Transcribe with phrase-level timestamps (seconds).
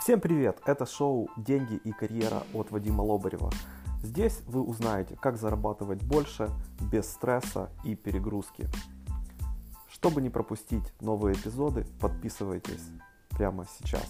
[0.00, 0.62] Всем привет!
[0.64, 3.50] Это шоу «Деньги и карьера» от Вадима Лобарева.
[4.02, 6.48] Здесь вы узнаете, как зарабатывать больше
[6.90, 8.66] без стресса и перегрузки.
[9.90, 12.82] Чтобы не пропустить новые эпизоды, подписывайтесь
[13.28, 14.08] прямо сейчас.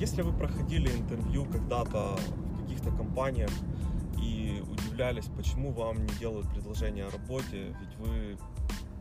[0.00, 3.50] Если вы проходили интервью когда-то в каких-то компаниях
[4.90, 8.36] удивлялись, почему вам не делают предложение о работе, ведь вы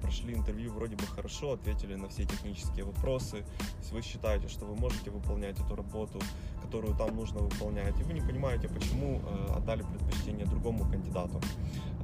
[0.02, 3.44] прошли интервью вроде бы хорошо, ответили на все технические вопросы,
[3.80, 6.20] есть вы считаете, что вы можете выполнять эту работу,
[6.62, 11.42] которую там нужно выполнять, и вы не понимаете, почему э, отдали предпочтение другому кандидату.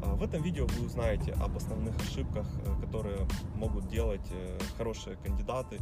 [0.03, 3.19] А в этом видео вы узнаете об основных ошибках, э, которые
[3.55, 5.79] могут делать э, хорошие кандидаты,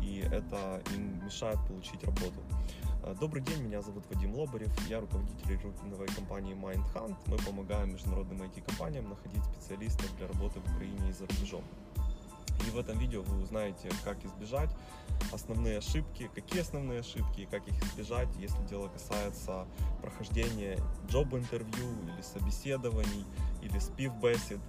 [0.00, 2.40] и это им мешает получить работу.
[3.02, 7.16] Э, добрый день, меня зовут Вадим Лобарев, я руководитель рекрутинговой компании MindHunt.
[7.26, 11.64] Мы помогаем международным IT-компаниям находить специалистов для работы в Украине и за рубежом.
[12.66, 14.68] И в этом видео вы узнаете, как избежать
[15.32, 19.66] основные ошибки, какие основные ошибки и как их избежать, если дело касается
[20.02, 23.24] прохождения джоб-интервью или собеседований,
[23.62, 24.60] или спив-бесед.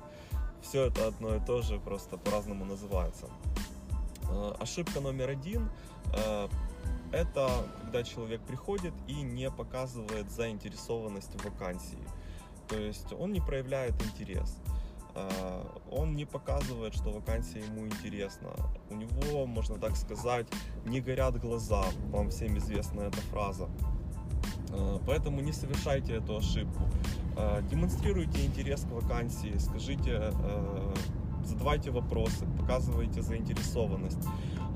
[0.62, 3.28] Все это одно и то же, просто по-разному называется.
[4.30, 5.70] Э, ошибка номер один
[6.16, 6.48] э,
[7.12, 7.50] это
[7.82, 12.00] когда человек приходит и не показывает заинтересованность в вакансии.
[12.68, 14.58] То есть он не проявляет интерес.
[15.14, 18.52] Э, он не показывает, что вакансия ему интересна.
[18.90, 20.48] У него, можно так сказать,
[20.86, 21.84] не горят глаза.
[22.12, 23.68] Вам всем известна эта фраза.
[25.06, 26.84] Поэтому не совершайте эту ошибку.
[27.70, 30.32] Демонстрируйте интерес к вакансии, скажите
[31.46, 34.28] задавайте вопросы, показывайте заинтересованность.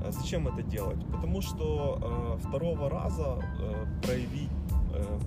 [0.04, 1.04] А зачем это делать?
[1.06, 4.50] Потому что э, второго раза э, проявить
[4.94, 5.18] э,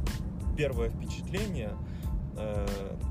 [0.57, 1.71] первое впечатление
[2.37, 2.67] э,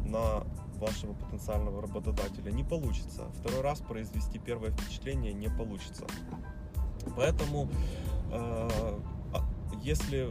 [0.07, 0.45] на
[0.79, 3.25] вашего потенциального работодателя не получится.
[3.41, 6.05] Второй раз произвести первое впечатление не получится.
[7.17, 7.69] Поэтому,
[8.31, 8.69] э,
[9.35, 9.45] а,
[9.83, 10.31] если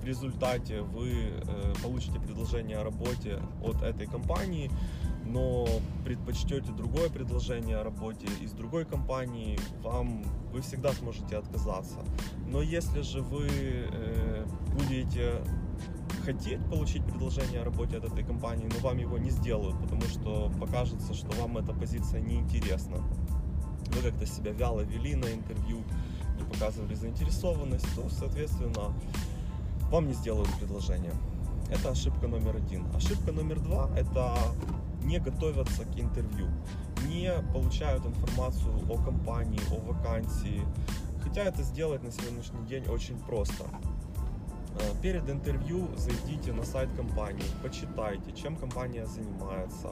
[0.00, 4.70] в результате вы э, получите предложение о работе от этой компании,
[5.26, 5.66] но
[6.04, 11.98] предпочтете другое предложение о работе из другой компании, вам вы всегда сможете отказаться.
[12.48, 15.42] Но если же вы э, будете
[16.24, 20.50] хотеть получить предложение о работе от этой компании, но вам его не сделают, потому что
[20.60, 22.98] покажется, что вам эта позиция неинтересна.
[23.88, 25.82] Вы как-то себя вяло вели на интервью,
[26.38, 28.94] не показывали заинтересованность, то, соответственно,
[29.90, 31.12] вам не сделают предложение.
[31.70, 32.86] Это ошибка номер один.
[32.94, 34.36] Ошибка номер два– это
[35.04, 36.48] не готовятся к интервью,
[37.06, 40.62] не получают информацию о компании, о вакансии.
[41.22, 43.64] Хотя это сделать на сегодняшний день очень просто.
[44.74, 49.90] Э, перед интервью зайдите на сайт компании, почитайте, чем компания занимается,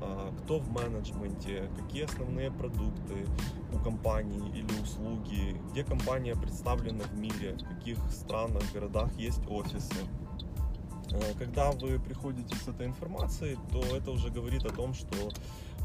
[0.00, 3.26] э, кто в менеджменте, какие основные продукты
[3.72, 10.04] у компании или услуги, где компания представлена в мире, в каких странах, городах есть офисы.
[11.12, 15.30] Э, когда вы приходите с этой информацией, то это уже говорит о том, что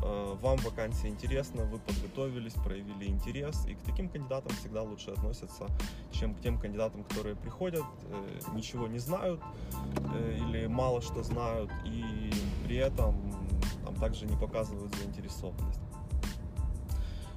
[0.01, 5.67] э, вам вакансия интересна, вы подготовились, проявили интерес, и к таким кандидатам всегда лучше относятся,
[6.11, 9.41] чем к тем кандидатам, которые приходят, э, ничего не знают
[10.15, 12.31] или мало что знают, и
[12.65, 13.15] при этом
[13.85, 15.92] там также не показывают заинтересованность.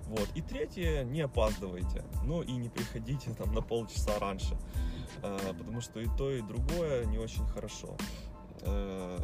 [0.06, 0.28] Вот.
[0.34, 4.56] И третье, не опаздывайте, ну и не приходите там на полчаса раньше.
[5.22, 7.96] Э, потому что и то, и другое не очень хорошо.
[8.62, 9.18] Э,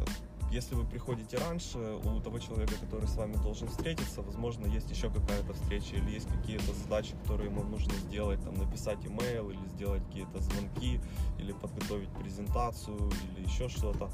[0.51, 5.09] если вы приходите раньше, у того человека, который с вами должен встретиться, возможно, есть еще
[5.09, 10.03] какая-то встреча или есть какие-то задачи, которые ему нужно сделать, там, написать имейл или сделать
[10.05, 10.99] какие-то звонки,
[11.39, 14.11] или подготовить презентацию, или еще что-то.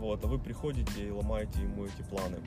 [0.00, 2.38] Вот, а вы приходите и ломаете ему эти планы.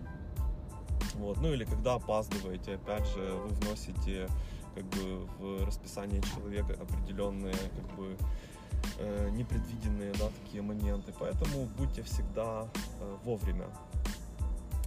[1.21, 1.37] Вот.
[1.39, 4.27] Ну или когда опаздываете, опять же, вы вносите
[4.73, 8.17] как бы в расписание человека определенные как бы
[8.97, 11.13] э, непредвиденные да, такие моменты.
[11.19, 12.67] Поэтому будьте всегда
[12.99, 13.67] э, вовремя.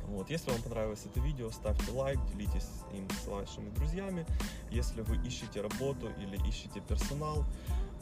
[0.09, 0.29] Вот.
[0.29, 4.27] Если вам понравилось это видео, ставьте лайк, делитесь им с вашими друзьями.
[4.71, 7.45] Если вы ищете работу или ищете персонал,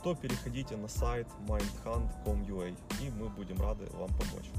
[0.02, 4.50] то переходите на сайт mindhunt.com.ua и мы будем рады вам помочь.